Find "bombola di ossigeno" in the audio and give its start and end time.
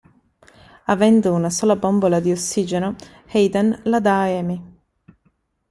1.75-2.95